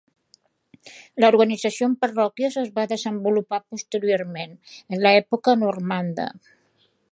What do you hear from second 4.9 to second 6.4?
en l'època normanda.